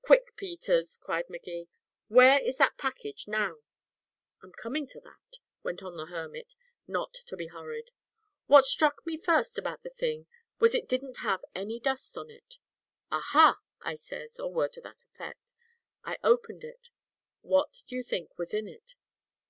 [0.00, 1.68] "Quick, Peters," cried Magee,
[2.08, 3.58] "where is that package now?"
[4.42, 6.54] "I'm coming to that," went on the hermit,
[6.86, 7.90] not to be hurried.
[8.46, 10.28] "What struck me first about the thing
[10.58, 12.56] was it didn't have any dust on it.
[13.12, 15.52] 'Aha,' I says, or words to that effect.
[16.04, 16.88] I opened it.
[17.42, 18.94] What do you think was in it?"